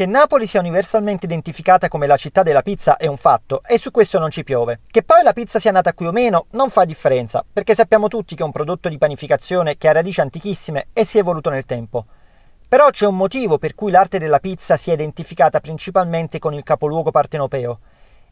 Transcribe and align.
Che 0.00 0.06
Napoli 0.06 0.46
sia 0.46 0.60
universalmente 0.60 1.26
identificata 1.26 1.88
come 1.88 2.06
la 2.06 2.16
città 2.16 2.42
della 2.42 2.62
pizza 2.62 2.96
è 2.96 3.06
un 3.06 3.18
fatto 3.18 3.60
e 3.62 3.76
su 3.76 3.90
questo 3.90 4.18
non 4.18 4.30
ci 4.30 4.44
piove. 4.44 4.80
Che 4.90 5.02
poi 5.02 5.22
la 5.22 5.34
pizza 5.34 5.58
sia 5.58 5.72
nata 5.72 5.92
qui 5.92 6.06
o 6.06 6.10
meno 6.10 6.46
non 6.52 6.70
fa 6.70 6.86
differenza, 6.86 7.44
perché 7.52 7.74
sappiamo 7.74 8.08
tutti 8.08 8.34
che 8.34 8.42
è 8.42 8.46
un 8.46 8.50
prodotto 8.50 8.88
di 8.88 8.96
panificazione 8.96 9.76
che 9.76 9.88
ha 9.88 9.92
radici 9.92 10.22
antichissime 10.22 10.86
e 10.94 11.04
si 11.04 11.18
è 11.18 11.20
evoluto 11.20 11.50
nel 11.50 11.66
tempo. 11.66 12.06
Però 12.66 12.88
c'è 12.88 13.04
un 13.04 13.18
motivo 13.18 13.58
per 13.58 13.74
cui 13.74 13.90
l'arte 13.90 14.18
della 14.18 14.38
pizza 14.38 14.78
si 14.78 14.88
è 14.88 14.94
identificata 14.94 15.60
principalmente 15.60 16.38
con 16.38 16.54
il 16.54 16.62
capoluogo 16.62 17.10
partenopeo 17.10 17.80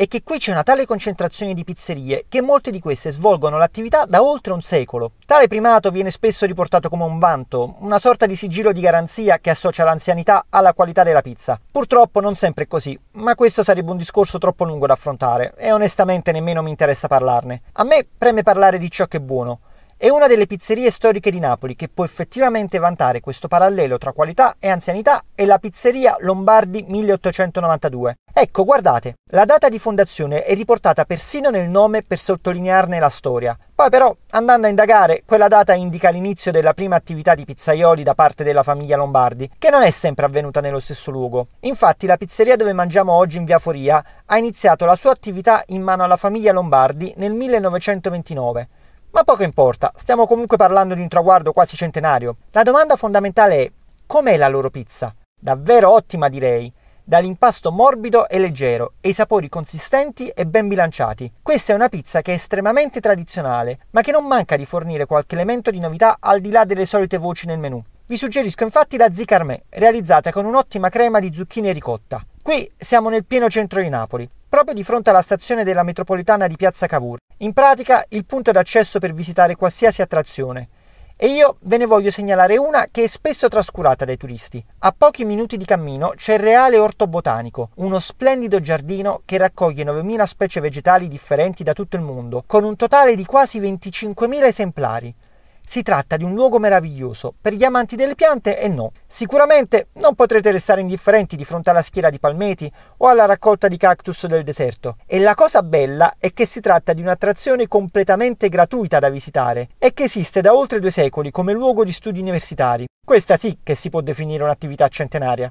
è 0.00 0.08
che 0.08 0.22
qui 0.22 0.38
c'è 0.38 0.52
una 0.52 0.62
tale 0.62 0.86
concentrazione 0.86 1.52
di 1.52 1.62
pizzerie 1.62 2.24
che 2.26 2.40
molte 2.40 2.70
di 2.70 2.80
queste 2.80 3.10
svolgono 3.10 3.58
l'attività 3.58 4.06
da 4.06 4.22
oltre 4.22 4.54
un 4.54 4.62
secolo. 4.62 5.10
Tale 5.26 5.46
primato 5.46 5.90
viene 5.90 6.10
spesso 6.10 6.46
riportato 6.46 6.88
come 6.88 7.04
un 7.04 7.18
vanto, 7.18 7.74
una 7.80 7.98
sorta 7.98 8.24
di 8.24 8.34
sigillo 8.34 8.72
di 8.72 8.80
garanzia 8.80 9.40
che 9.40 9.50
associa 9.50 9.84
l'anzianità 9.84 10.46
alla 10.48 10.72
qualità 10.72 11.02
della 11.02 11.20
pizza. 11.20 11.60
Purtroppo 11.70 12.20
non 12.20 12.34
sempre 12.34 12.64
è 12.64 12.66
così, 12.66 12.98
ma 13.16 13.34
questo 13.34 13.62
sarebbe 13.62 13.90
un 13.90 13.98
discorso 13.98 14.38
troppo 14.38 14.64
lungo 14.64 14.86
da 14.86 14.94
affrontare 14.94 15.52
e 15.58 15.70
onestamente 15.70 16.32
nemmeno 16.32 16.62
mi 16.62 16.70
interessa 16.70 17.06
parlarne. 17.06 17.60
A 17.72 17.84
me 17.84 18.06
preme 18.16 18.42
parlare 18.42 18.78
di 18.78 18.90
ciò 18.90 19.04
che 19.04 19.18
è 19.18 19.20
buono, 19.20 19.58
è 20.02 20.08
una 20.08 20.28
delle 20.28 20.46
pizzerie 20.46 20.90
storiche 20.90 21.30
di 21.30 21.38
Napoli 21.38 21.76
che 21.76 21.90
può 21.90 22.06
effettivamente 22.06 22.78
vantare 22.78 23.20
questo 23.20 23.48
parallelo 23.48 23.98
tra 23.98 24.12
qualità 24.12 24.56
e 24.58 24.70
anzianità 24.70 25.24
è 25.34 25.44
la 25.44 25.58
pizzeria 25.58 26.16
Lombardi 26.20 26.86
1892. 26.88 28.16
Ecco, 28.32 28.64
guardate, 28.64 29.16
la 29.32 29.44
data 29.44 29.68
di 29.68 29.78
fondazione 29.78 30.44
è 30.44 30.54
riportata 30.54 31.04
persino 31.04 31.50
nel 31.50 31.68
nome 31.68 32.02
per 32.02 32.18
sottolinearne 32.18 32.98
la 32.98 33.10
storia. 33.10 33.54
Poi 33.74 33.90
però, 33.90 34.16
andando 34.30 34.68
a 34.68 34.70
indagare, 34.70 35.22
quella 35.26 35.48
data 35.48 35.74
indica 35.74 36.08
l'inizio 36.08 36.50
della 36.50 36.72
prima 36.72 36.96
attività 36.96 37.34
di 37.34 37.44
pizzaioli 37.44 38.02
da 38.02 38.14
parte 38.14 38.42
della 38.42 38.62
famiglia 38.62 38.96
Lombardi, 38.96 39.50
che 39.58 39.68
non 39.68 39.82
è 39.82 39.90
sempre 39.90 40.24
avvenuta 40.24 40.62
nello 40.62 40.80
stesso 40.80 41.10
luogo. 41.10 41.48
Infatti 41.60 42.06
la 42.06 42.16
pizzeria 42.16 42.56
dove 42.56 42.72
mangiamo 42.72 43.12
oggi 43.12 43.36
in 43.36 43.44
via 43.44 43.58
Foria 43.58 44.02
ha 44.24 44.38
iniziato 44.38 44.86
la 44.86 44.96
sua 44.96 45.10
attività 45.10 45.62
in 45.66 45.82
mano 45.82 46.04
alla 46.04 46.16
famiglia 46.16 46.52
Lombardi 46.52 47.12
nel 47.18 47.34
1929 47.34 48.68
ma 49.12 49.24
poco 49.24 49.42
importa, 49.42 49.92
stiamo 49.96 50.26
comunque 50.26 50.56
parlando 50.56 50.94
di 50.94 51.00
un 51.00 51.08
traguardo 51.08 51.52
quasi 51.52 51.76
centenario. 51.76 52.36
La 52.52 52.62
domanda 52.62 52.96
fondamentale 52.96 53.64
è: 53.64 53.72
com'è 54.06 54.36
la 54.36 54.48
loro 54.48 54.70
pizza? 54.70 55.14
Davvero 55.38 55.92
ottima 55.92 56.28
direi, 56.28 56.72
dall'impasto 57.02 57.72
morbido 57.72 58.28
e 58.28 58.38
leggero 58.38 58.92
e 59.00 59.08
i 59.08 59.12
sapori 59.12 59.48
consistenti 59.48 60.28
e 60.28 60.46
ben 60.46 60.68
bilanciati. 60.68 61.32
Questa 61.42 61.72
è 61.72 61.74
una 61.74 61.88
pizza 61.88 62.22
che 62.22 62.32
è 62.32 62.34
estremamente 62.34 63.00
tradizionale, 63.00 63.80
ma 63.90 64.00
che 64.00 64.12
non 64.12 64.26
manca 64.26 64.56
di 64.56 64.64
fornire 64.64 65.06
qualche 65.06 65.34
elemento 65.34 65.70
di 65.70 65.80
novità 65.80 66.18
al 66.20 66.40
di 66.40 66.50
là 66.50 66.64
delle 66.64 66.86
solite 66.86 67.18
voci 67.18 67.46
nel 67.46 67.58
menù. 67.58 67.82
Vi 68.06 68.16
suggerisco 68.16 68.64
infatti 68.64 68.96
la 68.96 69.12
Zicarmè, 69.12 69.62
realizzata 69.70 70.30
con 70.30 70.44
un'ottima 70.44 70.88
crema 70.88 71.20
di 71.20 71.32
zucchine 71.34 71.72
ricotta. 71.72 72.24
Qui 72.42 72.70
siamo 72.76 73.08
nel 73.08 73.24
pieno 73.24 73.48
centro 73.48 73.80
di 73.80 73.88
Napoli, 73.88 74.28
proprio 74.48 74.74
di 74.74 74.82
fronte 74.82 75.10
alla 75.10 75.22
stazione 75.22 75.64
della 75.64 75.82
metropolitana 75.82 76.46
di 76.46 76.56
Piazza 76.56 76.86
Cavour. 76.86 77.18
In 77.42 77.54
pratica 77.54 78.04
il 78.10 78.26
punto 78.26 78.52
d'accesso 78.52 78.98
per 78.98 79.14
visitare 79.14 79.56
qualsiasi 79.56 80.02
attrazione. 80.02 80.68
E 81.16 81.28
io 81.28 81.56
ve 81.60 81.78
ne 81.78 81.86
voglio 81.86 82.10
segnalare 82.10 82.58
una 82.58 82.88
che 82.90 83.04
è 83.04 83.06
spesso 83.06 83.48
trascurata 83.48 84.04
dai 84.04 84.18
turisti. 84.18 84.62
A 84.80 84.94
pochi 84.96 85.24
minuti 85.24 85.56
di 85.56 85.64
cammino 85.64 86.12
c'è 86.16 86.34
il 86.34 86.40
Reale 86.40 86.78
Orto 86.78 87.06
Botanico, 87.06 87.70
uno 87.76 87.98
splendido 87.98 88.60
giardino 88.60 89.22
che 89.24 89.38
raccoglie 89.38 89.84
9.000 89.84 90.24
specie 90.24 90.60
vegetali 90.60 91.08
differenti 91.08 91.62
da 91.62 91.72
tutto 91.72 91.96
il 91.96 92.02
mondo, 92.02 92.44
con 92.46 92.62
un 92.62 92.76
totale 92.76 93.14
di 93.14 93.24
quasi 93.24 93.58
25.000 93.58 94.44
esemplari. 94.44 95.14
Si 95.64 95.82
tratta 95.82 96.16
di 96.16 96.24
un 96.24 96.34
luogo 96.34 96.58
meraviglioso 96.58 97.32
per 97.40 97.52
gli 97.52 97.62
amanti 97.62 97.94
delle 97.94 98.16
piante 98.16 98.58
e 98.58 98.68
no. 98.68 98.92
Sicuramente 99.06 99.88
non 99.94 100.14
potrete 100.14 100.50
restare 100.50 100.80
indifferenti 100.80 101.36
di 101.36 101.44
fronte 101.44 101.70
alla 101.70 101.82
schiera 101.82 102.10
di 102.10 102.18
palmeti 102.18 102.70
o 102.98 103.06
alla 103.06 103.24
raccolta 103.24 103.68
di 103.68 103.76
cactus 103.76 104.26
del 104.26 104.42
deserto. 104.42 104.96
E 105.06 105.20
la 105.20 105.34
cosa 105.34 105.62
bella 105.62 106.16
è 106.18 106.32
che 106.32 106.44
si 106.44 106.60
tratta 106.60 106.92
di 106.92 107.02
un'attrazione 107.02 107.68
completamente 107.68 108.48
gratuita 108.48 108.98
da 108.98 109.08
visitare 109.08 109.68
e 109.78 109.94
che 109.94 110.04
esiste 110.04 110.40
da 110.40 110.54
oltre 110.54 110.80
due 110.80 110.90
secoli 110.90 111.30
come 111.30 111.52
luogo 111.52 111.84
di 111.84 111.92
studi 111.92 112.18
universitari. 112.18 112.86
Questa 113.04 113.36
sì 113.36 113.58
che 113.62 113.74
si 113.74 113.90
può 113.90 114.00
definire 114.00 114.42
un'attività 114.44 114.88
centenaria. 114.88 115.48